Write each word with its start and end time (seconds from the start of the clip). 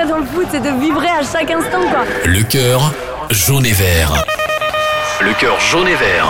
plaisir 0.00 0.14
dans 0.14 0.20
le 0.20 0.26
foot, 0.26 0.46
c'est 0.50 0.60
de 0.60 0.80
vibrer 0.80 1.08
à 1.08 1.22
chaque 1.22 1.50
instant, 1.50 1.82
quoi. 1.90 2.04
Le 2.24 2.42
cœur 2.42 2.92
jaune 3.30 3.66
et 3.66 3.72
vert. 3.72 4.24
Le 5.20 5.32
cœur 5.34 5.58
jaune 5.60 5.88
et 5.88 5.94
vert. 5.94 6.26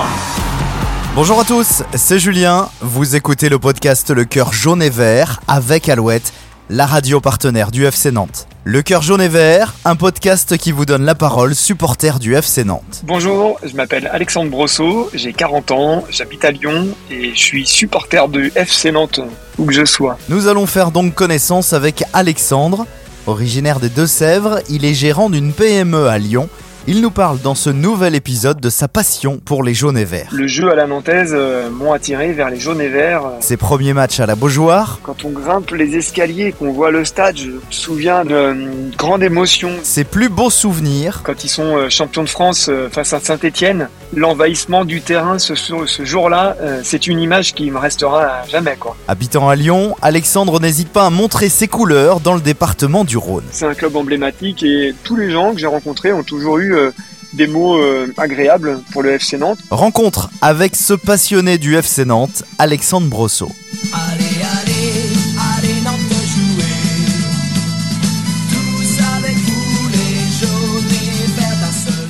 Bonjour 1.15 1.41
à 1.41 1.45
tous, 1.45 1.83
c'est 1.95 2.19
Julien. 2.19 2.69
Vous 2.81 3.17
écoutez 3.17 3.49
le 3.49 3.59
podcast 3.59 4.11
Le 4.11 4.25
cœur 4.25 4.53
jaune 4.53 4.83
et 4.83 4.91
vert 4.91 5.41
avec 5.49 5.89
Alouette, 5.89 6.33
la 6.69 6.87
radio 6.87 7.21
partenaire 7.21 7.71
du 7.71 7.85
FC 7.85 8.11
Nantes. 8.11 8.47
Le 8.65 8.83
cœur 8.83 9.03
jaune 9.03 9.21
et 9.21 9.29
vert, 9.29 9.75
un 9.85 9.97
podcast 9.97 10.57
qui 10.57 10.71
vous 10.71 10.85
donne 10.85 11.05
la 11.05 11.15
parole, 11.15 11.55
supporter 11.55 12.19
du 12.19 12.35
FC 12.35 12.65
Nantes. 12.65 13.03
Bonjour, 13.05 13.59
je 13.65 13.75
m'appelle 13.75 14.09
Alexandre 14.13 14.51
Brosseau, 14.51 15.11
j'ai 15.15 15.33
40 15.33 15.71
ans, 15.71 16.05
j'habite 16.11 16.45
à 16.45 16.51
Lyon 16.51 16.89
et 17.11 17.31
je 17.35 17.41
suis 17.41 17.67
supporter 17.67 18.29
du 18.29 18.53
FC 18.55 18.93
Nantes, 18.93 19.21
où 19.59 19.65
que 19.65 19.73
je 19.73 19.85
sois. 19.85 20.19
Nous 20.29 20.47
allons 20.47 20.67
faire 20.67 20.91
donc 20.91 21.15
connaissance 21.15 21.73
avec 21.73 22.05
Alexandre. 22.13 22.87
Originaire 23.31 23.79
des 23.79 23.89
Deux-Sèvres, 23.89 24.59
il 24.69 24.85
est 24.85 24.93
gérant 24.93 25.31
d'une 25.31 25.53
PME 25.53 26.09
à 26.09 26.19
Lyon 26.19 26.49
il 26.87 27.01
nous 27.03 27.11
parle 27.11 27.39
dans 27.41 27.55
ce 27.55 27.71
nouvel 27.71 28.15
épisode 28.15 28.61
de 28.61 28.71
sa 28.71 28.89
passion 28.89 29.39
pour 29.45 29.63
les 29.63 29.75
jaunes 29.75 29.99
et 29.99 30.05
verts. 30.05 30.29
Le 30.33 30.47
jeu 30.47 30.71
à 30.71 30.75
la 30.75 30.87
nantaise 30.87 31.33
euh, 31.35 31.69
m'ont 31.71 31.93
attiré 31.93 32.33
vers 32.33 32.51
les 32.51 32.59
jaunes 32.59 32.81
et 32.81 32.89
verts. 32.89 33.23
Ses 33.41 33.57
premiers 33.57 33.93
matchs 33.93 34.21
à 34.21 34.27
la 34.27 34.35
Beaujoire. 34.35 34.99
Quand 35.03 35.25
on 35.25 35.31
grimpe 35.31 35.71
les 35.73 35.97
escaliers, 35.97 36.53
qu'on 36.53 36.73
voit 36.73 36.91
le 36.91 37.05
stade, 37.05 37.37
je 37.37 37.49
me 37.49 37.61
souviens 37.71 38.25
d'une 38.25 38.93
grande 38.97 39.23
émotion. 39.23 39.71
Ses 39.83 40.05
plus 40.05 40.29
beaux 40.29 40.51
souvenirs. 40.51 41.21
Quand 41.23 41.45
ils 41.45 41.49
sont 41.49 41.77
euh, 41.77 41.91
champions 41.91 42.25
de 42.25 42.29
France 42.29 42.69
euh, 42.71 42.89
face 42.91 43.13
à 43.13 43.21
Saint-Etienne, 43.21 43.89
l'envahissement 44.15 44.85
du 44.85 45.03
terrain 45.03 45.39
ce, 45.39 45.55
ce 45.55 46.05
jour-là, 46.05 46.57
c'est 46.83 47.07
une 47.07 47.21
image 47.21 47.55
qui 47.55 47.71
me 47.71 47.79
restera 47.79 48.23
à 48.25 48.47
jamais. 48.49 48.75
Quoi. 48.79 48.97
Habitant 49.07 49.49
à 49.49 49.55
Lyon, 49.55 49.97
Alexandre 50.03 50.59
n'hésite 50.61 50.89
pas 50.89 51.07
à 51.07 51.11
montrer 51.11 51.49
ses 51.49 51.69
couleurs 51.69 52.19
dans 52.19 52.35
le 52.35 52.41
département 52.41 53.05
du 53.05 53.17
Rhône. 53.17 53.45
C'est 53.53 53.67
un 53.67 53.75
club 53.75 53.95
emblématique 53.95 54.65
et 54.65 54.95
tous 55.05 55.15
les 55.15 55.31
gens 55.31 55.53
que 55.53 55.61
j'ai 55.61 55.67
rencontrés 55.69 56.13
ont 56.13 56.25
toujours 56.25 56.59
eu 56.59 56.70
euh, 56.75 56.95
des 57.33 57.47
mots 57.47 57.79
euh, 57.79 58.13
agréables 58.17 58.81
pour 58.93 59.03
le 59.03 59.13
FC 59.13 59.39
Nantes. 59.39 59.59
Rencontre 59.71 60.31
avec 60.41 60.75
ce 60.77 60.95
passionné 60.95 61.59
du 61.59 61.77
FC 61.77 62.05
Nantes, 62.05 62.43
Alexandre 62.59 63.09
Brosseau. 63.09 63.51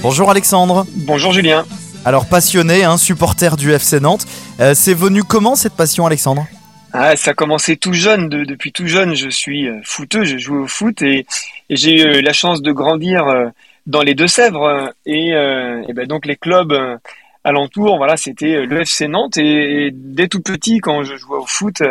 Bonjour 0.02 0.30
Alexandre. 0.30 0.86
Bonjour 0.96 1.32
Julien. 1.32 1.66
Alors 2.06 2.26
passionné, 2.26 2.84
hein, 2.84 2.96
supporter 2.96 3.56
du 3.58 3.72
FC 3.72 4.00
Nantes. 4.00 4.26
Euh, 4.60 4.72
c'est 4.74 4.94
venu 4.94 5.22
comment 5.22 5.54
cette 5.56 5.74
passion 5.74 6.06
Alexandre? 6.06 6.46
Ah, 6.92 7.14
ça 7.14 7.32
a 7.32 7.34
commencé 7.34 7.76
tout 7.76 7.92
jeune. 7.92 8.28
depuis 8.28 8.72
tout 8.72 8.86
jeune, 8.86 9.14
je 9.14 9.28
suis 9.28 9.68
footeux, 9.84 10.24
je 10.24 10.38
joue 10.38 10.64
au 10.64 10.66
foot 10.66 11.02
et, 11.02 11.26
et 11.68 11.76
j'ai 11.76 12.18
eu 12.18 12.22
la 12.22 12.32
chance 12.32 12.62
de 12.62 12.72
grandir 12.72 13.52
dans 13.86 14.02
les 14.02 14.14
Deux-Sèvres 14.14 14.92
et, 15.06 15.34
euh, 15.34 15.82
et 15.88 15.92
ben 15.92 16.06
donc 16.06 16.26
les 16.26 16.36
clubs 16.36 16.72
euh, 16.72 16.96
alentours, 17.44 17.96
voilà, 17.96 18.16
c'était 18.16 18.66
le 18.66 18.80
FC 18.82 19.08
Nantes 19.08 19.38
et, 19.38 19.90
dès 19.92 20.28
tout 20.28 20.40
petit 20.40 20.80
quand 20.80 21.02
je 21.04 21.16
jouais 21.16 21.38
au 21.38 21.46
foot, 21.46 21.82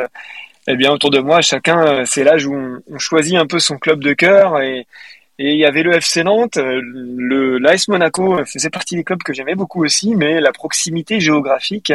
eh 0.68 0.76
bien 0.76 0.92
autour 0.92 1.10
de 1.10 1.20
moi, 1.20 1.42
chacun, 1.42 2.06
c'est 2.06 2.24
l'âge 2.24 2.46
où 2.46 2.56
on, 2.56 3.00
choisit 3.00 3.36
un 3.36 3.48
peu 3.48 3.60
son 3.60 3.78
club 3.78 4.04
de 4.04 4.14
cœur 4.14 4.62
et 4.62 4.86
et 5.42 5.54
il 5.54 5.58
y 5.58 5.66
avait 5.66 5.84
le 5.84 5.94
FC 5.94 6.22
Nantes, 6.26 6.58
le 6.58 7.60
l'AS 7.60 7.88
Monaco 7.88 8.44
faisait 8.46 8.70
partie 8.70 8.98
des 8.98 9.06
clubs 9.06 9.24
que 9.24 9.32
j'aimais 9.32 9.56
beaucoup 9.56 9.86
aussi, 9.86 10.14
mais 10.18 10.42
la 10.42 10.52
proximité 10.52 11.22
géographique, 11.22 11.94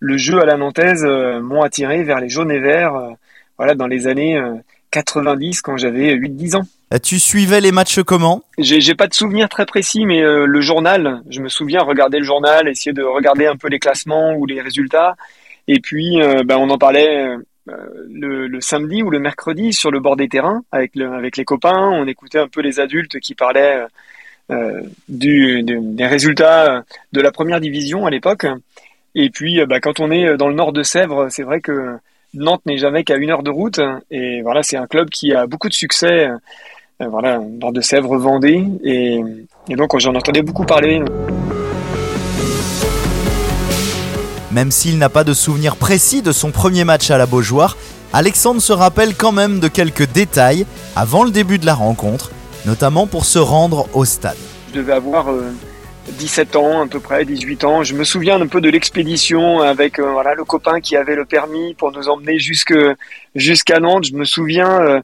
le 0.00 0.18
jeu 0.18 0.38
à 0.38 0.44
la 0.44 0.58
nantaise 0.58 1.02
m'ont 1.02 1.62
attiré 1.62 2.02
vers 2.02 2.20
les 2.20 2.28
jaunes 2.28 2.50
et 2.50 2.60
verts, 2.60 2.92
voilà, 3.56 3.74
dans 3.74 3.86
les 3.86 4.06
années 4.06 4.38
90 4.90 5.62
quand 5.62 5.78
j'avais 5.78 6.14
8-10 6.14 6.56
ans. 6.56 6.66
Euh, 6.94 6.98
tu 6.98 7.18
suivais 7.18 7.60
les 7.60 7.72
matchs 7.72 8.00
comment? 8.00 8.42
J'ai 8.56 8.94
pas 8.94 9.08
de 9.08 9.14
souvenir 9.14 9.48
très 9.48 9.66
précis, 9.66 10.06
mais 10.06 10.22
euh, 10.22 10.46
le 10.46 10.60
journal, 10.60 11.22
je 11.28 11.40
me 11.40 11.48
souviens 11.48 11.82
regarder 11.82 12.18
le 12.18 12.24
journal, 12.24 12.66
essayer 12.68 12.92
de 12.92 13.02
regarder 13.02 13.46
un 13.46 13.56
peu 13.56 13.68
les 13.68 13.78
classements 13.78 14.34
ou 14.34 14.46
les 14.46 14.60
résultats. 14.62 15.14
Et 15.66 15.80
puis, 15.80 16.20
euh, 16.22 16.42
ben, 16.44 16.56
on 16.56 16.70
en 16.70 16.78
parlait 16.78 17.36
le, 17.66 18.60
samedi 18.60 19.02
ou 19.02 19.10
le 19.10 19.18
mercredi 19.18 19.74
sur 19.74 19.90
le 19.90 20.00
bord 20.00 20.16
des 20.16 20.28
terrains 20.28 20.62
avec, 20.72 20.96
le, 20.96 21.12
avec 21.12 21.36
les 21.36 21.44
copains. 21.44 21.90
On 21.92 22.06
écoutait 22.06 22.38
un 22.38 22.48
peu 22.48 22.62
les 22.62 22.80
adultes 22.80 23.20
qui 23.20 23.34
parlaient 23.34 23.84
des 25.08 26.06
résultats 26.06 26.84
de 27.12 27.20
la 27.20 27.30
première 27.30 27.60
division 27.60 28.06
à 28.06 28.10
l'époque. 28.10 28.46
Et 29.14 29.28
puis, 29.28 29.60
ben, 29.66 29.78
quand 29.80 30.00
on 30.00 30.10
est 30.10 30.38
dans 30.38 30.48
le 30.48 30.54
nord 30.54 30.72
de 30.72 30.82
Sèvres, 30.82 31.28
c'est 31.28 31.42
vrai 31.42 31.60
que 31.60 31.98
Nantes 32.32 32.64
n'est 32.64 32.78
jamais 32.78 33.04
qu'à 33.04 33.16
une 33.16 33.30
heure 33.30 33.42
de 33.42 33.50
route. 33.50 33.80
Et 34.10 34.40
voilà, 34.40 34.62
c'est 34.62 34.78
un 34.78 34.86
club 34.86 35.10
qui 35.10 35.34
a 35.34 35.46
beaucoup 35.46 35.68
de 35.68 35.74
succès 35.74 36.28
euh, 37.00 37.08
voilà, 37.08 37.38
nord 37.38 37.72
de 37.72 37.80
Sèvres, 37.80 38.16
Vendée, 38.16 38.64
et, 38.82 39.20
et 39.68 39.76
donc 39.76 39.96
j'en 39.98 40.14
entendais 40.14 40.42
beaucoup 40.42 40.64
parler. 40.64 41.00
Même 44.50 44.70
s'il 44.70 44.98
n'a 44.98 45.08
pas 45.08 45.24
de 45.24 45.32
souvenir 45.32 45.76
précis 45.76 46.22
de 46.22 46.32
son 46.32 46.50
premier 46.50 46.82
match 46.82 47.10
à 47.10 47.18
la 47.18 47.26
Beaujoire, 47.26 47.76
Alexandre 48.12 48.60
se 48.60 48.72
rappelle 48.72 49.14
quand 49.14 49.30
même 49.30 49.60
de 49.60 49.68
quelques 49.68 50.10
détails 50.10 50.66
avant 50.96 51.22
le 51.22 51.30
début 51.30 51.58
de 51.58 51.66
la 51.66 51.74
rencontre, 51.74 52.32
notamment 52.66 53.06
pour 53.06 53.24
se 53.26 53.38
rendre 53.38 53.86
au 53.94 54.04
stade. 54.04 54.36
Je 54.72 54.80
devais 54.80 54.94
avoir 54.94 55.26
17 56.08 56.56
euh, 56.56 56.58
ans 56.58 56.82
à 56.82 56.86
peu 56.88 56.98
près, 56.98 57.24
18 57.24 57.64
ans. 57.64 57.84
Je 57.84 57.94
me 57.94 58.02
souviens 58.02 58.40
un 58.40 58.46
peu 58.48 58.60
de 58.60 58.70
l'expédition 58.70 59.60
avec 59.60 60.00
euh, 60.00 60.10
voilà 60.10 60.34
le 60.34 60.44
copain 60.44 60.80
qui 60.80 60.96
avait 60.96 61.14
le 61.14 61.26
permis 61.26 61.74
pour 61.74 61.92
nous 61.92 62.08
emmener 62.08 62.38
jusqu'à 62.38 63.78
Nantes. 63.78 64.06
Je 64.06 64.14
me 64.14 64.24
souviens 64.24 65.02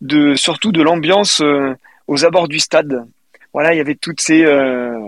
de 0.00 0.34
surtout 0.34 0.72
de 0.72 0.82
l'ambiance 0.82 1.40
euh, 1.40 1.74
aux 2.06 2.24
abords 2.24 2.48
du 2.48 2.58
stade. 2.58 3.04
Voilà, 3.52 3.72
il 3.72 3.78
y 3.78 3.80
avait 3.80 3.94
toutes 3.94 4.20
ces 4.20 4.44
euh, 4.44 4.98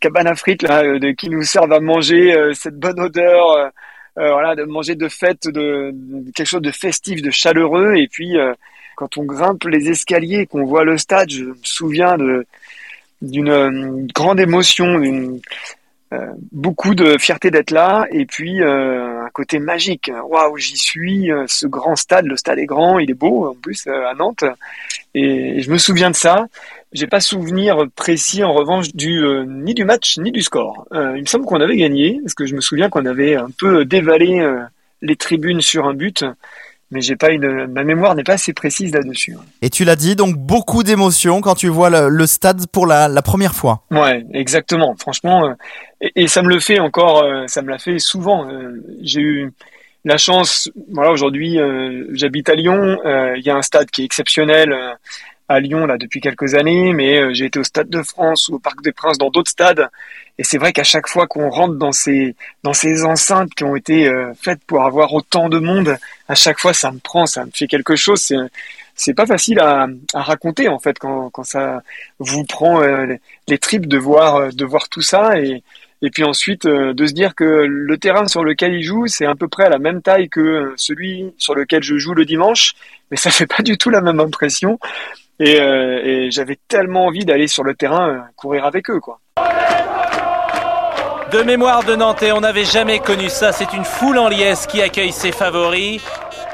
cabanes 0.00 0.26
à 0.26 0.34
frites 0.34 0.62
là, 0.62 0.82
euh, 0.82 0.98
de, 0.98 1.12
qui 1.12 1.30
nous 1.30 1.42
servent 1.42 1.72
à 1.72 1.80
manger 1.80 2.34
cette 2.54 2.76
bonne 2.76 3.00
odeur, 3.00 3.70
voilà, 4.16 4.54
de 4.54 4.64
manger 4.64 4.94
de 4.94 5.08
fête, 5.08 5.48
de, 5.48 5.94
quelque 6.34 6.46
chose 6.46 6.62
de 6.62 6.70
festif, 6.70 7.22
de 7.22 7.30
chaleureux. 7.30 7.94
Et 7.96 8.08
puis 8.08 8.36
quand 8.96 9.16
on 9.16 9.24
grimpe 9.24 9.64
les 9.64 9.88
escaliers, 9.88 10.46
qu'on 10.46 10.64
voit 10.64 10.84
le 10.84 10.98
stade, 10.98 11.30
je 11.30 11.44
me 11.44 11.56
souviens 11.62 12.16
d'une 13.22 14.06
grande 14.12 14.40
émotion, 14.40 14.98
d'une 14.98 15.40
beaucoup 16.50 16.94
de 16.94 17.18
fierté 17.18 17.50
d'être 17.50 17.70
là 17.70 18.06
et 18.10 18.26
puis 18.26 18.62
euh, 18.62 19.24
un 19.24 19.30
côté 19.30 19.58
magique. 19.58 20.10
Waouh, 20.28 20.56
j'y 20.56 20.76
suis. 20.76 21.30
Euh, 21.30 21.44
ce 21.46 21.66
grand 21.66 21.96
stade, 21.96 22.26
le 22.26 22.36
stade 22.36 22.58
est 22.58 22.66
grand, 22.66 22.98
il 22.98 23.10
est 23.10 23.14
beau 23.14 23.48
en 23.48 23.54
plus 23.54 23.86
euh, 23.86 24.08
à 24.08 24.14
Nantes. 24.14 24.44
Et, 25.14 25.60
je 25.60 25.70
me 25.70 25.78
souviens 25.78 26.10
de 26.10 26.16
ça. 26.16 26.46
J'ai 26.92 27.06
pas 27.06 27.20
souvenir 27.20 27.86
précis 27.96 28.44
en 28.44 28.52
revanche 28.52 28.94
du 28.94 29.24
ni 29.46 29.72
du 29.72 29.84
match 29.84 30.18
ni 30.18 30.30
du 30.30 30.42
score. 30.42 30.86
il 30.92 31.22
me 31.22 31.26
semble 31.26 31.46
qu'on 31.46 31.62
avait 31.62 31.76
gagné 31.76 32.20
parce 32.22 32.34
que 32.34 32.44
je 32.44 32.54
me 32.54 32.60
souviens 32.60 32.90
qu'on 32.90 33.06
avait 33.06 33.34
un 33.34 33.48
peu 33.58 33.86
dévalé 33.86 34.46
les 35.00 35.16
tribunes 35.16 35.62
sur 35.62 35.86
un 35.86 35.94
but 35.94 36.22
mais 36.92 37.00
j'ai 37.00 37.16
pas 37.16 37.30
une, 37.30 37.66
ma 37.68 37.84
mémoire 37.84 38.14
n'est 38.14 38.22
pas 38.22 38.34
assez 38.34 38.52
précise 38.52 38.92
là-dessus. 38.92 39.34
Et 39.62 39.70
tu 39.70 39.84
l'as 39.84 39.96
dit, 39.96 40.14
donc 40.14 40.36
beaucoup 40.36 40.82
d'émotions 40.82 41.40
quand 41.40 41.54
tu 41.54 41.68
vois 41.68 41.88
le, 41.88 42.26
stade 42.26 42.66
pour 42.66 42.86
la, 42.86 43.08
la, 43.08 43.22
première 43.22 43.54
fois. 43.54 43.82
Ouais, 43.90 44.24
exactement. 44.34 44.94
Franchement, 44.98 45.46
euh, 45.46 45.54
et, 46.14 46.28
ça 46.28 46.42
me 46.42 46.50
le 46.50 46.60
fait 46.60 46.78
encore, 46.80 47.24
euh, 47.24 47.46
ça 47.46 47.62
me 47.62 47.70
l'a 47.70 47.78
fait 47.78 47.98
souvent. 47.98 48.46
Euh, 48.46 48.84
j'ai 49.00 49.22
eu 49.22 49.52
la 50.04 50.18
chance, 50.18 50.70
voilà, 50.92 51.12
aujourd'hui, 51.12 51.58
j'habite 52.10 52.48
à 52.48 52.54
Lyon. 52.54 52.98
Il 53.36 53.42
y 53.42 53.50
a 53.50 53.56
un 53.56 53.62
stade 53.62 53.88
qui 53.88 54.02
est 54.02 54.04
exceptionnel 54.04 54.74
à 55.52 55.60
Lyon 55.60 55.86
là 55.86 55.98
depuis 55.98 56.20
quelques 56.20 56.54
années, 56.54 56.92
mais 56.92 57.34
j'ai 57.34 57.46
été 57.46 57.58
au 57.58 57.64
Stade 57.64 57.88
de 57.88 58.02
France 58.02 58.48
ou 58.48 58.54
au 58.54 58.58
Parc 58.58 58.82
des 58.82 58.92
Princes, 58.92 59.18
dans 59.18 59.30
d'autres 59.30 59.50
stades. 59.50 59.88
Et 60.38 60.44
c'est 60.44 60.58
vrai 60.58 60.72
qu'à 60.72 60.84
chaque 60.84 61.08
fois 61.08 61.26
qu'on 61.26 61.50
rentre 61.50 61.74
dans 61.74 61.92
ces 61.92 62.34
dans 62.62 62.72
ces 62.72 63.04
enceintes 63.04 63.54
qui 63.54 63.64
ont 63.64 63.76
été 63.76 64.08
euh, 64.08 64.32
faites 64.34 64.64
pour 64.64 64.82
avoir 64.84 65.12
autant 65.12 65.48
de 65.48 65.58
monde, 65.58 65.96
à 66.28 66.34
chaque 66.34 66.58
fois 66.58 66.72
ça 66.72 66.90
me 66.90 66.98
prend, 66.98 67.26
ça 67.26 67.44
me 67.44 67.50
fait 67.52 67.66
quelque 67.66 67.96
chose. 67.96 68.20
C'est 68.20 68.36
c'est 68.94 69.14
pas 69.14 69.26
facile 69.26 69.58
à, 69.60 69.86
raconter 70.14 70.68
en 70.68 70.78
fait 70.78 70.98
quand, 70.98 71.30
quand 71.30 71.44
ça 71.44 71.82
vous 72.18 72.44
prend 72.44 72.82
euh, 72.82 73.16
les 73.48 73.58
tripes 73.58 73.86
de 73.86 73.98
voir 73.98 74.36
euh, 74.36 74.48
de 74.50 74.64
voir 74.64 74.88
tout 74.88 75.02
ça 75.02 75.38
et 75.38 75.62
et 76.04 76.10
puis 76.10 76.24
ensuite 76.24 76.66
de 76.66 77.06
se 77.06 77.12
dire 77.12 77.36
que 77.36 77.44
le 77.44 77.96
terrain 77.96 78.26
sur 78.26 78.42
lequel 78.42 78.74
il 78.74 78.82
joue 78.82 79.06
c'est 79.06 79.26
à 79.26 79.36
peu 79.36 79.46
près 79.46 79.66
à 79.66 79.68
la 79.68 79.78
même 79.78 80.02
taille 80.02 80.28
que 80.28 80.72
celui 80.76 81.32
sur 81.38 81.54
lequel 81.54 81.84
je 81.84 81.96
joue 81.96 82.14
le 82.14 82.24
dimanche, 82.24 82.74
mais 83.12 83.16
ça 83.16 83.30
fait 83.38 83.46
pas 83.46 83.62
du 83.62 83.78
tout 83.78 83.90
la 83.90 84.00
même 84.00 84.18
impression. 84.18 84.80
Et, 85.44 85.56
et 85.56 86.30
j'avais 86.30 86.56
tellement 86.68 87.06
envie 87.06 87.24
d'aller 87.24 87.48
sur 87.48 87.64
le 87.64 87.74
terrain 87.74 88.26
courir 88.36 88.64
avec 88.64 88.88
eux 88.90 89.00
quoi. 89.00 89.18
De 91.32 91.42
mémoire 91.42 91.82
de 91.82 91.96
Nantais, 91.96 92.30
on 92.30 92.42
n'avait 92.42 92.66
jamais 92.66 92.98
connu 92.98 93.30
ça. 93.30 93.52
C'est 93.52 93.72
une 93.72 93.86
foule 93.86 94.18
en 94.18 94.28
liesse 94.28 94.66
qui 94.66 94.82
accueille 94.82 95.12
ses 95.12 95.32
favoris. 95.32 96.02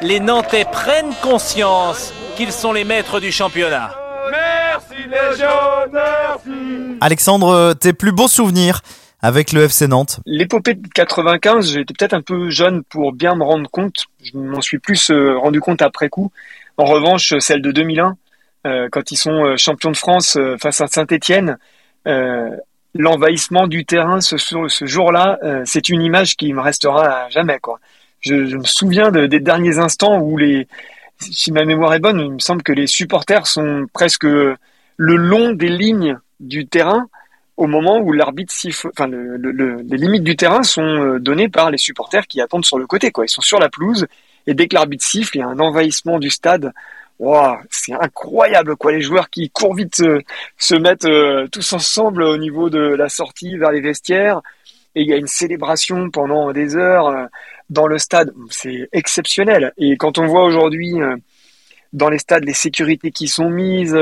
Les 0.01 0.21
Nantais 0.21 0.65
prennent 0.71 1.13
conscience 1.21 2.15
qu'ils 2.37 2.53
sont 2.53 2.73
les 2.73 2.85
maîtres 2.85 3.19
du 3.19 3.33
championnat. 3.33 3.91
Merci 4.31 5.09
les 5.11 5.37
jeunes, 5.37 5.91
merci. 5.93 6.99
Alexandre, 7.01 7.75
tes 7.75 7.93
plus 7.93 8.13
beaux 8.13 8.29
souvenirs 8.29 8.83
avec 9.21 9.53
le 9.53 9.65
FC 9.65 9.89
Nantes? 9.89 10.21
L'épopée 10.27 10.75
de 10.75 10.87
95, 10.87 11.73
j'étais 11.73 11.93
peut-être 11.93 12.15
un 12.15 12.23
peu 12.23 12.49
jeune 12.51 12.85
pour 12.85 13.13
bien 13.13 13.35
me 13.35 13.43
rendre 13.43 13.69
compte. 13.69 14.07
Je 14.23 14.39
m'en 14.39 14.61
suis 14.61 14.79
plus 14.79 15.11
euh, 15.11 15.37
rendu 15.37 15.61
compte 15.61 15.83
après 15.83 16.09
coup. 16.09 16.31
En 16.77 16.85
revanche, 16.85 17.35
celle 17.41 17.63
de 17.63 17.73
2001, 17.73 18.17
quand 18.65 19.13
ils 19.13 19.17
sont 19.17 19.57
champions 19.57 19.91
de 19.91 19.97
France 19.97 20.39
face 20.61 20.81
à 20.81 20.87
Saint-Étienne, 20.87 21.59
l'envahissement 22.95 23.67
du 23.67 23.85
terrain 23.85 24.21
ce, 24.21 24.37
jour-là, 24.85 25.39
c'est 25.65 25.89
une 25.89 26.03
image 26.03 26.37
qui 26.37 26.53
me 26.53 26.61
restera 26.61 27.25
à 27.25 27.29
jamais. 27.29 27.59
Je, 28.21 28.35
me 28.35 28.65
souviens 28.65 29.11
de, 29.11 29.27
des 29.27 29.41
derniers 29.41 29.79
instants 29.79 30.21
où 30.21 30.39
si 31.19 31.53
ma 31.53 31.65
mémoire 31.65 31.95
est 31.95 32.01
bonne, 32.01 32.21
il 32.21 32.33
me 32.33 32.39
semble 32.39 32.63
que 32.63 32.73
les 32.73 32.87
supporters 32.87 33.47
sont 33.47 33.87
presque 33.93 34.25
le 34.25 34.57
long 35.17 35.53
des 35.53 35.69
lignes 35.69 36.19
du 36.41 36.67
terrain 36.67 37.09
au 37.59 37.67
moment 37.67 37.99
où 37.99 38.13
l'arbitre 38.13 38.53
siffle, 38.55 38.89
enfin 38.89 39.09
le, 39.09 39.37
le, 39.37 39.83
les 39.83 39.97
limites 39.97 40.23
du 40.23 40.37
terrain 40.37 40.63
sont 40.63 40.83
euh, 40.83 41.19
données 41.19 41.49
par 41.49 41.73
les 41.73 41.77
supporters 41.77 42.27
qui 42.29 42.41
attendent 42.41 42.65
sur 42.65 42.79
le 42.79 42.87
côté, 42.87 43.11
quoi. 43.11 43.25
Ils 43.25 43.31
sont 43.31 43.43
sur 43.43 43.59
la 43.59 43.69
pelouse 43.69 44.07
et 44.47 44.55
dès 44.55 44.69
que 44.69 44.77
l'arbitre 44.77 45.05
siffle, 45.05 45.37
il 45.37 45.41
y 45.41 45.43
a 45.43 45.49
un 45.49 45.59
envahissement 45.59 46.21
du 46.21 46.31
stade. 46.31 46.73
Wow, 47.19 47.57
c'est 47.71 47.95
incroyable, 47.95 48.77
quoi. 48.77 48.93
Les 48.93 49.01
joueurs 49.01 49.29
qui 49.29 49.51
courent 49.51 49.75
vite 49.75 49.97
se, 49.97 50.21
se 50.57 50.75
mettent 50.77 51.05
euh, 51.05 51.49
tous 51.49 51.73
ensemble 51.73 52.23
au 52.23 52.37
niveau 52.37 52.71
de 52.71 52.79
la 52.79 53.09
sortie 53.09 53.57
vers 53.57 53.73
les 53.73 53.81
vestiaires 53.81 54.41
et 54.95 55.03
il 55.03 55.09
y 55.09 55.13
a 55.13 55.17
une 55.17 55.27
célébration 55.27 56.11
pendant 56.11 56.53
des 56.53 56.77
heures 56.77 57.09
euh, 57.09 57.27
dans 57.71 57.87
le 57.87 57.99
stade. 57.99 58.33
C'est 58.51 58.89
exceptionnel. 58.93 59.73
Et 59.79 59.97
quand 59.97 60.19
on 60.19 60.27
voit 60.27 60.45
aujourd'hui 60.45 60.95
dans 61.93 62.09
les 62.09 62.19
stades 62.19 62.45
les 62.45 62.55
sécurités 62.55 63.11
qui 63.11 63.29
sont 63.29 63.51
mises, 63.51 63.97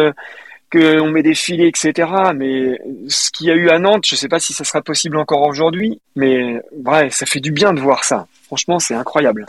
qu'on 0.73 1.11
met 1.11 1.23
des 1.23 1.35
filets, 1.35 1.69
etc. 1.69 2.09
Mais 2.35 2.81
ce 3.09 3.31
qu'il 3.31 3.47
y 3.47 3.51
a 3.51 3.55
eu 3.55 3.69
à 3.71 3.79
Nantes, 3.79 4.05
je 4.07 4.17
sais 4.17 4.29
pas 4.29 4.41
si 4.41 4.53
ça 4.53 4.65
sera 4.65 4.83
possible 4.83 5.17
encore 5.17 5.43
aujourd'hui, 5.43 6.01
mais 6.17 6.61
bref, 6.77 7.15
ça 7.15 7.27
fait 7.27 7.41
du 7.41 7.53
bien 7.53 7.73
de 7.73 7.81
voir 7.81 8.05
ça. 8.05 8.27
Franchement, 8.47 8.79
c'est 8.79 8.95
incroyable. 8.95 9.47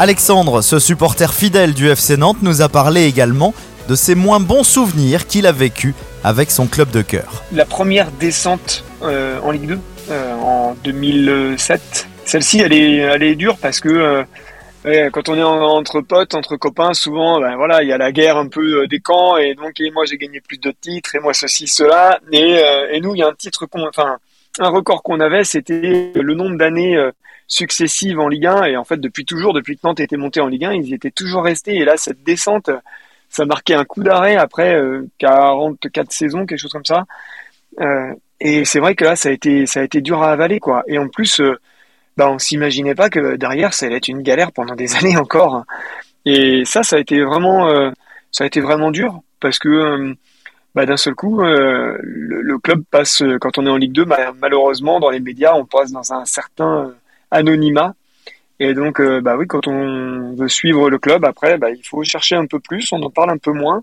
Alexandre, 0.00 0.62
ce 0.62 0.78
supporter 0.78 1.34
fidèle 1.34 1.74
du 1.74 1.88
FC 1.88 2.16
Nantes, 2.16 2.36
nous 2.42 2.62
a 2.62 2.68
parlé 2.68 3.06
également 3.06 3.52
de 3.88 3.96
ses 3.96 4.14
moins 4.14 4.38
bons 4.38 4.62
souvenirs 4.62 5.26
qu'il 5.26 5.44
a 5.44 5.50
vécu 5.50 5.92
avec 6.22 6.52
son 6.52 6.68
club 6.68 6.92
de 6.92 7.02
cœur. 7.02 7.42
La 7.50 7.64
première 7.64 8.12
descente 8.12 8.84
euh, 9.02 9.40
en 9.42 9.50
Ligue 9.50 9.66
2, 9.66 9.78
euh, 10.10 10.34
en 10.34 10.76
2007. 10.84 12.06
Celle-ci, 12.24 12.60
elle 12.60 12.74
est, 12.74 12.96
elle 12.98 13.24
est 13.24 13.34
dure 13.34 13.56
parce 13.58 13.80
que 13.80 13.88
euh, 14.86 15.10
quand 15.10 15.28
on 15.28 15.36
est 15.36 15.42
entre 15.42 16.00
potes, 16.00 16.34
entre 16.34 16.56
copains, 16.56 16.94
souvent, 16.94 17.40
ben 17.40 17.56
voilà, 17.56 17.82
il 17.82 17.88
y 17.88 17.92
a 17.92 17.98
la 17.98 18.12
guerre 18.12 18.36
un 18.36 18.46
peu 18.46 18.86
des 18.86 19.00
camps 19.00 19.36
et 19.36 19.56
donc 19.56 19.82
moi 19.92 20.04
j'ai 20.04 20.16
gagné 20.16 20.40
plus 20.40 20.58
de 20.58 20.70
titres 20.70 21.16
et 21.16 21.18
moi 21.18 21.34
ceci 21.34 21.66
cela 21.66 22.20
et, 22.30 23.00
nous 23.00 23.16
il 23.16 23.18
y 23.18 23.22
a 23.22 23.26
un 23.26 23.34
titre 23.34 23.66
qu'on, 23.66 23.90
un 24.62 24.68
record 24.68 25.02
qu'on 25.02 25.20
avait, 25.20 25.44
c'était 25.44 26.12
le 26.14 26.34
nombre 26.34 26.56
d'années 26.56 26.98
successives 27.46 28.18
en 28.18 28.28
Ligue 28.28 28.46
1 28.46 28.64
et 28.64 28.76
en 28.76 28.84
fait 28.84 28.98
depuis 28.98 29.24
toujours, 29.24 29.54
depuis 29.54 29.76
que 29.76 29.80
Nantes 29.84 30.00
était 30.00 30.16
monté 30.16 30.40
en 30.40 30.48
Ligue 30.48 30.64
1, 30.64 30.72
ils 30.74 30.94
étaient 30.94 31.10
toujours 31.10 31.44
restés 31.44 31.76
et 31.76 31.84
là 31.84 31.96
cette 31.96 32.22
descente, 32.22 32.70
ça 33.28 33.44
marquait 33.44 33.74
un 33.74 33.84
coup 33.84 34.02
d'arrêt 34.02 34.36
après 34.36 34.80
44 35.18 36.12
saisons, 36.12 36.46
quelque 36.46 36.58
chose 36.58 36.72
comme 36.72 36.84
ça. 36.84 37.04
Euh, 37.80 38.12
et 38.40 38.64
c'est 38.64 38.80
vrai 38.80 38.94
que 38.94 39.04
là, 39.04 39.16
ça 39.16 39.30
a 39.30 39.32
été, 39.32 39.66
ça 39.66 39.80
a 39.80 39.82
été 39.82 40.00
dur 40.00 40.22
à 40.22 40.30
avaler, 40.30 40.60
quoi. 40.60 40.84
Et 40.86 40.98
en 40.98 41.08
plus, 41.08 41.40
euh, 41.40 41.58
bah, 42.16 42.30
on 42.30 42.38
s'imaginait 42.38 42.94
pas 42.94 43.10
que 43.10 43.36
derrière, 43.36 43.74
ça 43.74 43.86
allait 43.86 43.96
être 43.96 44.08
une 44.08 44.22
galère 44.22 44.52
pendant 44.52 44.74
des 44.74 44.94
années 44.96 45.16
encore. 45.16 45.64
Et 46.24 46.64
ça, 46.64 46.82
ça 46.82 46.96
a 46.96 46.98
été 46.98 47.22
vraiment, 47.22 47.68
euh, 47.68 47.90
ça 48.30 48.44
a 48.44 48.46
été 48.46 48.60
vraiment 48.60 48.90
dur 48.90 49.20
parce 49.40 49.58
que 49.58 49.68
euh, 49.68 50.14
bah, 50.74 50.86
d'un 50.86 50.96
seul 50.96 51.14
coup, 51.14 51.40
le, 51.40 51.98
le, 52.02 52.58
club 52.58 52.82
passe, 52.90 53.22
quand 53.40 53.58
on 53.58 53.66
est 53.66 53.70
en 53.70 53.76
Ligue 53.76 53.92
2, 53.92 54.04
bah, 54.04 54.32
malheureusement, 54.40 55.00
dans 55.00 55.10
les 55.10 55.20
médias, 55.20 55.54
on 55.54 55.64
passe 55.64 55.92
dans 55.92 56.12
un 56.12 56.24
certain 56.24 56.92
anonymat. 57.30 57.94
Et 58.60 58.74
donc, 58.74 59.00
bah 59.00 59.36
oui, 59.36 59.46
quand 59.46 59.66
on 59.68 60.34
veut 60.34 60.48
suivre 60.48 60.90
le 60.90 60.98
club, 60.98 61.24
après, 61.24 61.58
bah, 61.58 61.70
il 61.70 61.84
faut 61.84 62.02
chercher 62.04 62.36
un 62.36 62.46
peu 62.46 62.58
plus, 62.58 62.92
on 62.92 63.02
en 63.02 63.10
parle 63.10 63.30
un 63.30 63.38
peu 63.38 63.52
moins. 63.52 63.82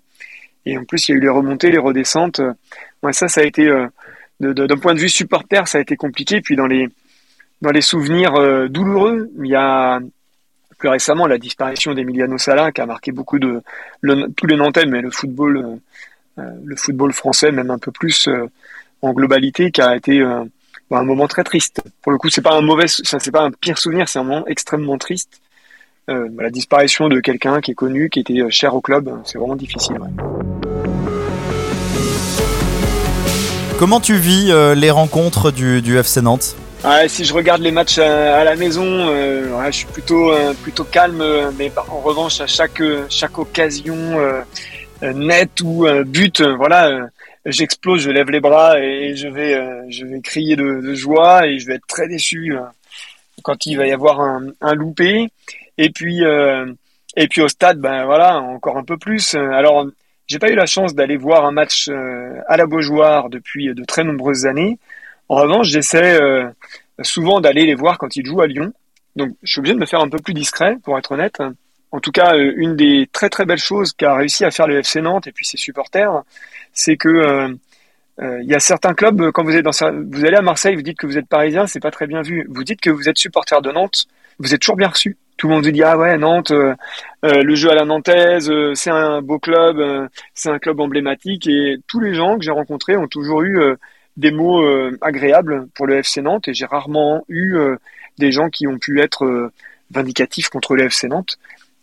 Et 0.65 0.77
en 0.77 0.83
plus, 0.83 1.07
il 1.07 1.11
y 1.11 1.15
a 1.15 1.17
eu 1.17 1.21
les 1.21 1.29
remontées, 1.29 1.71
les 1.71 1.77
redescentes. 1.77 2.41
Ouais, 3.01 3.13
ça, 3.13 3.27
ça 3.27 3.41
a 3.41 3.43
été 3.43 3.69
d'un 4.39 4.77
point 4.77 4.93
de 4.93 4.99
vue 4.99 5.09
supporter, 5.09 5.67
ça 5.67 5.77
a 5.77 5.81
été 5.81 5.95
compliqué. 5.95 6.41
Puis 6.41 6.55
dans 6.55 6.67
les 6.67 6.89
dans 7.61 7.71
les 7.71 7.81
souvenirs 7.81 8.35
euh, 8.35 8.67
douloureux, 8.67 9.31
il 9.39 9.47
y 9.47 9.55
a 9.55 9.99
plus 10.77 10.89
récemment 10.89 11.25
la 11.25 11.37
disparition 11.37 11.93
d'Emiliano 11.93 12.37
Sala 12.37 12.71
qui 12.71 12.81
a 12.81 12.85
marqué 12.85 13.11
beaucoup 13.11 13.39
de 13.39 13.61
tous 14.35 14.45
les 14.45 14.57
Nantais, 14.57 14.85
mais 14.85 15.01
le 15.01 15.09
football 15.09 15.57
euh, 15.57 15.61
euh, 15.63 15.77
le 16.37 16.75
football 16.75 17.13
français 17.13 17.51
même 17.51 17.71
un 17.71 17.77
peu 17.77 17.91
plus 17.91 18.29
en 19.01 19.13
globalité, 19.13 19.71
qui 19.71 19.81
a 19.81 19.95
été 19.95 20.21
un 20.21 21.03
moment 21.03 21.27
très 21.27 21.43
triste. 21.43 21.81
Pour 22.01 22.11
le 22.11 22.17
coup, 22.17 22.29
c'est 22.29 22.41
pas 22.41 22.55
un 22.55 22.61
mauvais, 22.61 22.87
ça 22.87 23.19
c'est 23.19 23.31
pas 23.31 23.43
un 23.43 23.51
pire 23.51 23.77
souvenir, 23.77 24.09
c'est 24.09 24.19
un 24.19 24.23
moment 24.23 24.45
extrêmement 24.47 24.97
triste. 24.97 25.41
la 26.07 26.49
disparition 26.49 27.07
de 27.09 27.19
quelqu'un 27.19 27.61
qui 27.61 27.71
est 27.71 27.75
connu, 27.75 28.09
qui 28.09 28.19
était 28.19 28.49
cher 28.49 28.75
au 28.75 28.81
club, 28.81 29.09
c'est 29.23 29.37
vraiment 29.37 29.55
difficile. 29.55 29.97
Comment 33.77 33.99
tu 33.99 34.15
vis 34.15 34.51
euh, 34.51 34.73
les 34.73 34.89
rencontres 34.89 35.51
du, 35.51 35.81
du 35.81 35.97
FC 35.97 36.21
Nantes? 36.21 36.55
Si 37.09 37.25
je 37.25 37.33
regarde 37.33 37.61
les 37.61 37.71
matchs 37.71 37.97
à, 37.97 38.43
la 38.45 38.55
maison, 38.55 38.85
euh, 38.85 39.49
je 39.65 39.71
suis 39.71 39.85
plutôt 39.87 40.31
euh, 40.31 40.53
plutôt 40.53 40.85
calme, 40.85 41.21
mais 41.57 41.71
en 41.89 41.99
revanche 41.99 42.39
à 42.39 42.47
chaque 42.47 42.81
chaque 43.09 43.37
occasion 43.37 44.15
nette 45.01 45.61
ou 45.61 45.85
but, 46.05 46.41
voilà, 46.41 47.09
j'explose, 47.45 48.01
je 48.01 48.11
lève 48.11 48.29
les 48.29 48.39
bras 48.39 48.79
et 48.79 49.15
je 49.15 49.27
vais 49.27 49.59
je 49.89 50.05
vais 50.05 50.21
crier 50.21 50.55
de, 50.55 50.93
joie 50.93 51.47
et 51.47 51.59
je 51.59 51.67
vais 51.67 51.75
être 51.75 51.87
très 51.87 52.07
déçu 52.07 52.53
quand 53.43 53.65
il 53.65 53.77
va 53.77 53.87
y 53.87 53.91
avoir 53.91 54.21
un, 54.21 54.47
un 54.61 54.73
loupé. 54.73 55.29
Et 55.77 55.89
puis 55.89 56.21
et 57.17 57.27
puis 57.27 57.41
au 57.41 57.47
stade, 57.47 57.79
ben 57.79 58.05
voilà, 58.05 58.39
encore 58.39 58.77
un 58.77 58.83
peu 58.83 58.97
plus. 58.97 59.35
Alors 59.35 59.87
j'ai 60.27 60.39
pas 60.39 60.49
eu 60.49 60.55
la 60.55 60.65
chance 60.65 60.95
d'aller 60.95 61.17
voir 61.17 61.45
un 61.45 61.51
match 61.51 61.87
euh, 61.87 62.41
à 62.47 62.57
la 62.57 62.65
Beaujoire 62.65 63.29
depuis 63.29 63.73
de 63.73 63.83
très 63.83 64.03
nombreuses 64.03 64.45
années. 64.45 64.79
En 65.29 65.35
revanche, 65.35 65.67
j'essaie 65.67 66.19
euh, 66.19 66.49
souvent 67.01 67.41
d'aller 67.41 67.65
les 67.65 67.75
voir 67.75 67.97
quand 67.97 68.15
ils 68.15 68.25
jouent 68.25 68.41
à 68.41 68.47
Lyon. 68.47 68.73
Donc, 69.15 69.35
je 69.43 69.51
suis 69.51 69.59
obligé 69.59 69.75
de 69.75 69.79
me 69.79 69.85
faire 69.85 70.01
un 70.01 70.09
peu 70.09 70.17
plus 70.17 70.33
discret, 70.33 70.77
pour 70.83 70.97
être 70.97 71.11
honnête. 71.11 71.41
En 71.95 71.99
tout 71.99 72.11
cas, 72.11 72.35
euh, 72.35 72.53
une 72.57 72.75
des 72.75 73.07
très 73.11 73.29
très 73.29 73.45
belles 73.45 73.57
choses 73.57 73.93
qu'a 73.93 74.15
réussi 74.15 74.45
à 74.45 74.51
faire 74.51 74.67
le 74.67 74.79
FC 74.79 75.01
Nantes 75.01 75.27
et 75.27 75.31
puis 75.31 75.45
ses 75.45 75.57
supporters, 75.57 76.23
c'est 76.73 76.97
que 76.97 77.55
il 78.21 78.49
y 78.49 78.55
a 78.55 78.59
certains 78.61 78.93
clubs 78.93 79.31
quand 79.31 79.43
vous 79.43 79.55
êtes 79.57 79.65
dans 79.65 79.71
vous 80.11 80.25
allez 80.25 80.37
à 80.37 80.41
Marseille, 80.41 80.75
vous 80.75 80.81
dites 80.81 80.97
que 80.97 81.05
vous 81.05 81.17
êtes 81.17 81.27
parisien, 81.27 81.67
c'est 81.67 81.81
pas 81.81 81.91
très 81.91 82.07
bien 82.07 82.21
vu. 82.21 82.47
Vous 82.49 82.63
dites 82.63 82.79
que 82.79 82.89
vous 82.89 83.09
êtes 83.09 83.17
supporter 83.17 83.61
de 83.61 83.71
Nantes, 83.71 84.07
vous 84.39 84.53
êtes 84.53 84.61
toujours 84.61 84.77
bien 84.77 84.87
reçu. 84.87 85.17
Tout 85.37 85.47
le 85.47 85.55
monde 85.55 85.65
vous 85.65 85.71
dit 85.71 85.83
ah 85.83 85.97
ouais 85.97 86.17
Nantes, 86.17 86.51
euh, 86.51 86.75
euh, 87.25 87.43
le 87.43 87.55
jeu 87.55 87.69
à 87.69 87.75
la 87.75 87.83
nantaise, 87.83 88.49
euh, 88.49 88.73
c'est 88.73 88.89
un 88.89 89.21
beau 89.21 89.37
club, 89.37 89.77
c'est 90.33 90.49
un 90.49 90.59
club 90.59 90.79
emblématique. 90.79 91.47
Et 91.47 91.77
tous 91.87 91.99
les 91.99 92.13
gens 92.13 92.37
que 92.37 92.43
j'ai 92.43 92.51
rencontrés 92.51 92.95
ont 92.95 93.07
toujours 93.07 93.41
eu 93.43 93.59
des 94.17 94.31
mots 94.31 94.65
agréables 95.01 95.67
pour 95.75 95.87
le 95.87 95.97
FC 95.97 96.21
Nantes. 96.21 96.47
Et 96.47 96.53
j'ai 96.53 96.65
rarement 96.65 97.25
eu 97.27 97.57
des 98.17 98.31
gens 98.31 98.49
qui 98.49 98.67
ont 98.67 98.77
pu 98.77 99.01
être 99.01 99.51
vindicatifs 99.91 100.49
contre 100.49 100.75
le 100.75 100.85
FC 100.85 101.07
Nantes 101.07 101.37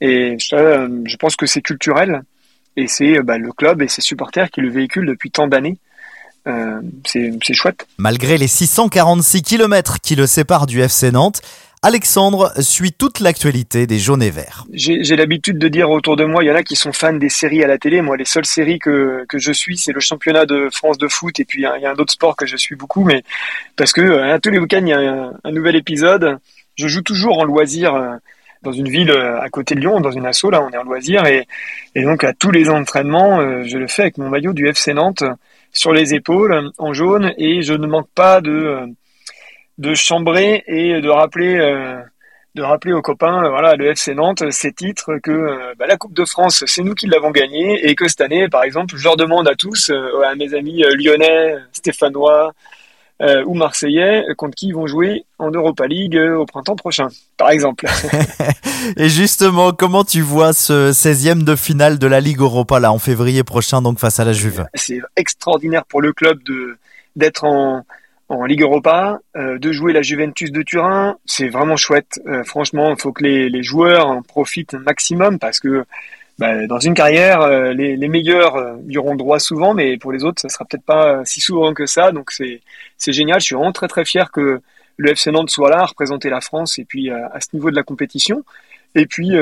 et 0.05 0.37
je 0.39 1.17
pense 1.17 1.37
que 1.37 1.47
c'est 1.47 1.63
culturel 1.63 2.23
et 2.77 2.89
c'est 2.89 3.23
bah, 3.23 3.39
le 3.39 3.53
club 3.53 3.83
et 3.83 3.89
ses 3.89 4.01
supporters 4.01 4.51
qui 4.51 4.61
le 4.61 4.71
véhiculent 4.71 5.07
depuis 5.07 5.31
tant 5.31 5.47
d'années. 5.47 5.79
c'est 7.07 7.55
chouette. 7.55 7.87
Malgré 7.99 8.37
les 8.37 8.49
646 8.49 9.43
km 9.43 10.01
qui 10.01 10.17
le 10.17 10.27
séparent 10.27 10.67
du 10.67 10.81
FC 10.81 11.13
Nantes, 11.13 11.41
Alexandre 11.85 12.53
suit 12.61 12.93
toute 12.93 13.19
l'actualité 13.19 13.89
des 13.89 13.99
jaunes 13.99 14.23
et 14.23 14.31
verts. 14.31 14.65
J'ai 14.73 15.17
l'habitude 15.17 15.59
de 15.59 15.67
dire 15.67 15.91
autour 15.91 16.15
de 16.15 16.25
moi, 16.25 16.45
il 16.45 16.47
y 16.47 16.51
en 16.51 16.55
a 16.55 16.63
qui 16.63 16.77
sont 16.77 16.93
fans 16.93 17.13
des 17.13 17.29
séries 17.29 17.65
à 17.65 17.67
la 17.67 17.77
télé. 17.77 18.03
Moi, 18.03 18.17
les 18.17 18.25
seules 18.25 18.47
séries 18.47 18.79
que, 18.79 19.25
que 19.29 19.41
je 19.41 19.51
suis, 19.51 19.77
c'est 19.77 19.91
le 19.91 19.99
championnat 19.99 20.47
de 20.47 20.69
France 20.73 20.97
de 20.97 21.09
foot 21.09 21.41
et 21.41 21.45
puis 21.45 21.63
il 21.63 21.63
y 21.63 21.67
a 21.67 21.91
un 21.91 21.95
autre 21.95 22.13
sport 22.13 22.37
que 22.37 22.47
je 22.47 22.57
suis 22.57 22.77
beaucoup, 22.77 23.03
mais 23.03 23.25
parce 23.75 23.93
que 23.93 24.01
euh, 24.01 24.39
tous 24.41 24.51
les 24.51 24.61
week-ends, 24.61 24.83
il 24.83 24.91
y 24.91 24.93
a 24.93 25.33
un, 25.43 25.51
nouvel 25.51 25.75
épisode. 25.75 26.39
Je 26.77 26.87
joue 26.87 27.03
toujours 27.03 27.39
en 27.39 27.45
loisir 27.45 27.95
euh, 27.95 28.15
dans 28.63 28.73
une 28.73 28.89
ville 28.89 29.11
euh, 29.11 29.41
à 29.41 29.49
côté 29.49 29.75
de 29.75 29.81
Lyon, 29.81 30.01
dans 30.01 30.11
une 30.11 30.27
asso, 30.27 30.51
là, 30.51 30.63
on 30.63 30.71
est 30.71 30.77
en 30.77 30.85
loisir 30.85 31.25
et, 31.27 31.47
donc 31.95 32.25
à 32.25 32.33
tous 32.33 32.51
les 32.51 32.71
entraînements, 32.71 33.65
je 33.65 33.77
le 33.77 33.87
fais 33.87 34.03
avec 34.03 34.19
mon 34.19 34.29
maillot 34.29 34.53
du 34.53 34.67
FC 34.67 34.95
Nantes 34.95 35.25
sur 35.73 35.93
les 35.93 36.15
épaules 36.15 36.71
en 36.79 36.93
jaune 36.93 37.33
et 37.37 37.63
je 37.63 37.75
ne 37.75 37.87
manque 37.87 38.09
pas 38.15 38.41
de 38.41 38.89
de 39.79 39.95
chambrer 39.95 40.63
et 40.67 41.01
de 41.01 41.09
rappeler 41.09 41.57
euh, 41.57 42.01
de 42.55 42.63
rappeler 42.63 42.93
aux 42.93 43.01
copains, 43.01 43.45
euh, 43.45 43.49
voilà, 43.49 43.77
le 43.77 43.87
FC 43.87 44.15
Nantes, 44.15 44.51
ces 44.51 44.73
titres, 44.73 45.19
que 45.23 45.31
euh, 45.31 45.75
bah, 45.79 45.87
la 45.87 45.97
Coupe 45.97 46.13
de 46.13 46.27
France, 46.27 46.65
c'est 46.67 46.83
nous 46.83 46.95
qui 46.95 47.07
l'avons 47.07 47.31
gagnée, 47.31 47.89
et 47.89 47.95
que 47.95 48.07
cette 48.09 48.21
année, 48.21 48.47
par 48.49 48.63
exemple, 48.63 48.95
je 48.95 49.05
leur 49.05 49.17
demande 49.17 49.49
à 49.49 49.55
tous, 49.55 49.91
à 49.91 50.35
mes 50.35 50.53
amis 50.53 50.83
lyonnais, 50.99 51.57
stéphanois 51.73 52.53
ou 53.21 53.55
marseillais, 53.55 54.25
contre 54.37 54.57
qui 54.57 54.69
ils 54.69 54.75
vont 54.75 54.89
jouer 54.89 55.25
en 55.39 55.51
Europa 55.51 55.87
League 55.87 56.17
au 56.17 56.45
printemps 56.45 56.75
prochain, 56.75 57.07
par 57.37 57.51
exemple. 57.51 57.87
et 58.97 59.09
justement, 59.09 59.73
comment 59.73 60.03
tu 60.03 60.23
vois 60.23 60.53
ce 60.53 60.91
16e 60.91 61.45
de 61.45 61.55
finale 61.55 61.99
de 61.99 62.07
la 62.09 62.21
Ligue 62.21 62.41
Europa, 62.41 62.81
là, 62.81 62.93
en 62.93 62.99
février 62.99 63.45
prochain, 63.45 63.81
donc 63.81 63.99
face 64.01 64.19
à 64.19 64.25
la 64.25 64.33
Juve? 64.33 64.67
C'est 64.75 65.01
extraordinaire 65.17 65.85
pour 65.85 66.03
le 66.03 66.13
club 66.13 66.43
de 66.43 66.77
d'être 67.15 67.45
en 67.45 67.85
en 68.33 68.45
Ligue 68.45 68.63
Europa, 68.63 69.21
euh, 69.37 69.59
de 69.59 69.73
jouer 69.73 69.93
la 69.93 70.03
Juventus 70.03 70.51
de 70.51 70.63
Turin, 70.63 71.19
c'est 71.27 71.49
vraiment 71.49 71.77
chouette. 71.77 72.19
Euh, 72.27 72.45
franchement, 72.45 72.91
il 72.91 73.01
faut 73.01 73.13
que 73.13 73.23
les, 73.23 73.51
les, 73.51 73.63
joueurs 73.63 74.07
en 74.07 74.23
profitent 74.23 74.75
un 74.75 74.79
maximum 74.79 75.39
parce 75.39 75.61
que 75.61 75.85
bah, 76.39 76.67
dans 76.67 76.79
une 76.79 76.95
carrière, 76.95 77.43
euh, 77.43 77.73
les, 77.73 78.09
meilleurs 78.09 78.79
y 78.89 78.99
auront 78.99 79.15
droit 79.15 79.39
souvent, 79.39 79.75
mais 79.75 79.97
pour 79.99 80.13
les 80.13 80.25
autres, 80.25 80.41
ça 80.41 80.49
sera 80.49 80.65
peut-être 80.65 80.85
pas 80.85 81.25
si 81.25 81.41
souvent 81.41 81.75
que 81.75 81.87
ça. 81.87 82.13
Donc 82.13 82.31
c'est 82.33 82.61
génial. 83.13 83.41
Je 83.41 83.47
suis 83.47 83.55
vraiment 83.55 83.73
très 83.73 83.89
très 83.89 84.05
fier 84.05 84.31
que 84.31 84.61
le 84.97 85.11
FC 85.11 85.31
Nantes 85.31 85.51
soit 85.51 85.71
là, 85.71 85.85
représenter 85.85 86.31
la 86.31 86.41
France 86.41 86.79
et 86.79 86.85
puis 86.85 87.11
à, 87.11 87.39
ce 87.41 87.49
niveau 87.55 87.71
de 87.71 87.77
la 87.77 87.83
compétition. 87.83 88.45
Et 88.95 89.07
puis 89.07 89.33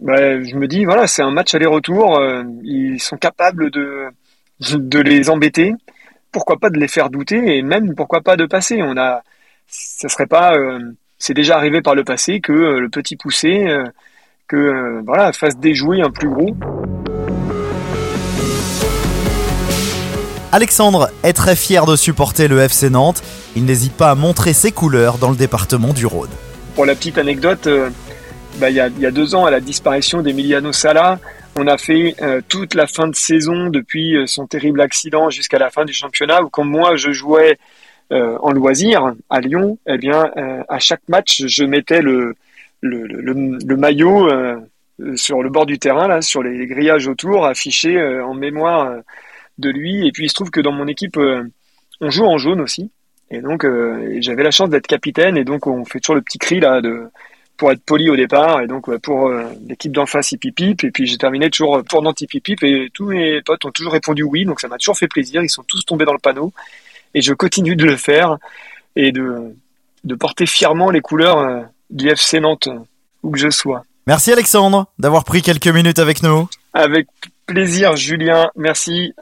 bah, 0.00 0.42
je 0.42 0.56
me 0.56 0.66
dis 0.68 0.84
voilà, 0.84 1.06
c'est 1.06 1.22
un 1.22 1.30
match 1.30 1.54
aller-retour. 1.54 2.22
ils 2.62 3.00
sont 3.00 3.16
capables 3.16 3.70
de 3.70 4.08
de 4.60 5.00
les 5.00 5.30
embêter 5.30 5.74
pourquoi 6.34 6.58
pas 6.58 6.68
de 6.68 6.78
les 6.78 6.88
faire 6.88 7.10
douter 7.10 7.56
et 7.56 7.62
même 7.62 7.94
pourquoi 7.94 8.20
pas 8.20 8.36
de 8.36 8.44
passer. 8.44 8.82
On 8.82 8.96
a, 8.98 9.22
ça 9.68 10.08
serait 10.08 10.26
pas, 10.26 10.54
euh, 10.56 10.80
c'est 11.16 11.32
déjà 11.32 11.56
arrivé 11.56 11.80
par 11.80 11.94
le 11.94 12.04
passé 12.04 12.40
que 12.40 12.52
euh, 12.52 12.80
le 12.80 12.88
petit 12.90 13.16
poussé, 13.16 13.66
euh, 13.68 13.84
que 14.48 15.02
voilà, 15.06 15.32
fasse 15.32 15.56
déjouer 15.56 16.02
un 16.02 16.10
plus 16.10 16.28
gros. 16.28 16.56
Alexandre 20.52 21.10
est 21.22 21.32
très 21.32 21.56
fier 21.56 21.84
de 21.86 21.96
supporter 21.96 22.46
le 22.46 22.60
FC 22.60 22.90
Nantes. 22.90 23.22
Il 23.56 23.64
n'hésite 23.64 23.94
pas 23.94 24.10
à 24.10 24.14
montrer 24.14 24.52
ses 24.52 24.70
couleurs 24.70 25.18
dans 25.18 25.30
le 25.30 25.36
département 25.36 25.92
du 25.92 26.06
Rhône. 26.06 26.30
Pour 26.76 26.86
la 26.86 26.94
petite 26.94 27.18
anecdote, 27.18 27.68
bah, 28.58 28.70
il, 28.70 28.76
y 28.76 28.80
a, 28.80 28.86
il 28.86 29.00
y 29.00 29.06
a 29.06 29.10
deux 29.10 29.34
ans, 29.34 29.46
à 29.46 29.50
la 29.50 29.60
disparition 29.60 30.22
d'Emiliano 30.22 30.72
Sala, 30.72 31.18
on 31.56 31.66
a 31.66 31.78
fait 31.78 32.16
euh, 32.20 32.40
toute 32.48 32.74
la 32.74 32.86
fin 32.86 33.06
de 33.06 33.14
saison 33.14 33.68
depuis 33.68 34.16
euh, 34.16 34.26
son 34.26 34.46
terrible 34.46 34.80
accident 34.80 35.30
jusqu'à 35.30 35.58
la 35.58 35.70
fin 35.70 35.84
du 35.84 35.92
championnat 35.92 36.42
où 36.42 36.48
quand 36.48 36.64
moi 36.64 36.96
je 36.96 37.12
jouais 37.12 37.58
euh, 38.12 38.36
en 38.42 38.50
loisir 38.50 39.14
à 39.30 39.40
Lyon, 39.40 39.78
eh 39.86 39.98
bien 39.98 40.30
à 40.68 40.78
chaque 40.78 41.02
match 41.08 41.44
je 41.46 41.64
mettais 41.64 42.02
le 42.02 42.34
le, 42.88 43.06
le, 43.06 43.76
maillot 43.76 44.28
sur 45.16 45.42
le 45.42 45.50
bord 45.50 45.66
du 45.66 45.78
terrain 45.78 46.08
là, 46.08 46.22
sur 46.22 46.42
les 46.42 46.66
grillages 46.66 47.08
autour, 47.08 47.46
affiché 47.46 47.98
en 48.20 48.34
mémoire 48.34 49.00
de 49.58 49.70
lui. 49.70 50.06
Et 50.06 50.12
puis 50.12 50.26
il 50.26 50.28
se 50.28 50.34
trouve 50.34 50.50
que 50.50 50.60
dans 50.60 50.72
mon 50.72 50.86
équipe 50.86 51.18
on 52.00 52.10
joue 52.10 52.24
en 52.24 52.38
jaune 52.38 52.60
aussi. 52.60 52.90
Et 53.30 53.40
donc 53.40 53.66
j'avais 54.18 54.42
la 54.42 54.50
chance 54.50 54.70
d'être 54.70 54.86
capitaine. 54.86 55.36
Et 55.36 55.44
donc 55.44 55.66
on 55.66 55.84
fait 55.84 56.00
toujours 56.00 56.16
le 56.16 56.22
petit 56.22 56.38
cri 56.38 56.60
là 56.60 56.80
de 56.80 57.08
pour 57.56 57.70
être 57.72 57.82
poli 57.84 58.10
au 58.10 58.16
départ. 58.16 58.60
Et 58.60 58.66
donc 58.66 58.94
pour 58.98 59.28
euh, 59.28 59.44
l'équipe 59.66 59.92
d'en 59.92 60.06
face 60.06 60.32
il 60.32 60.38
pipip 60.38 60.84
et 60.84 60.90
puis 60.90 61.06
j'ai 61.06 61.18
terminé 61.18 61.50
toujours 61.50 61.82
pour 61.84 62.02
Nantes 62.02 62.24
pipip 62.28 62.62
et 62.62 62.90
tous 62.92 63.06
mes 63.06 63.42
potes 63.42 63.64
ont 63.64 63.70
toujours 63.70 63.92
répondu 63.92 64.22
oui. 64.22 64.44
Donc 64.44 64.60
ça 64.60 64.68
m'a 64.68 64.78
toujours 64.78 64.96
fait 64.96 65.08
plaisir. 65.08 65.42
Ils 65.42 65.50
sont 65.50 65.62
tous 65.62 65.84
tombés 65.84 66.04
dans 66.04 66.12
le 66.12 66.18
panneau. 66.18 66.52
Et 67.14 67.22
je 67.22 67.32
continue 67.32 67.76
de 67.76 67.84
le 67.84 67.96
faire. 67.96 68.38
Et 68.96 69.12
de, 69.12 69.54
de 70.04 70.14
porter 70.14 70.46
fièrement 70.46 70.90
les 70.90 71.00
couleurs 71.00 71.38
euh, 71.38 71.62
du 71.94 72.08
FC 72.08 72.40
Nantes 72.40 72.68
où 73.22 73.30
que 73.30 73.38
je 73.38 73.48
sois. 73.48 73.82
Merci 74.06 74.32
Alexandre 74.32 74.86
d'avoir 74.98 75.24
pris 75.24 75.40
quelques 75.40 75.68
minutes 75.68 75.98
avec 75.98 76.22
nous. 76.22 76.48
Avec 76.74 77.06
plaisir 77.46 77.96
Julien, 77.96 78.50
merci. 78.56 79.14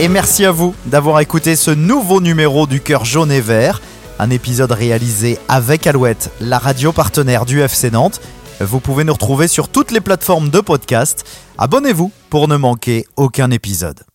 Et 0.00 0.08
merci 0.08 0.46
à 0.46 0.50
vous 0.50 0.74
d'avoir 0.86 1.20
écouté 1.20 1.56
ce 1.56 1.70
nouveau 1.70 2.22
numéro 2.22 2.66
du 2.66 2.80
Cœur 2.80 3.04
jaune 3.04 3.30
et 3.30 3.42
vert, 3.42 3.82
un 4.18 4.30
épisode 4.30 4.72
réalisé 4.72 5.36
avec 5.46 5.86
Alouette, 5.86 6.30
la 6.40 6.58
radio 6.58 6.90
partenaire 6.90 7.44
du 7.44 7.60
FC 7.60 7.90
Nantes. 7.90 8.18
Vous 8.60 8.80
pouvez 8.80 9.04
nous 9.04 9.12
retrouver 9.12 9.46
sur 9.46 9.68
toutes 9.68 9.90
les 9.90 10.00
plateformes 10.00 10.48
de 10.48 10.60
podcast. 10.60 11.26
Abonnez-vous 11.58 12.12
pour 12.30 12.48
ne 12.48 12.56
manquer 12.56 13.04
aucun 13.18 13.50
épisode. 13.50 14.09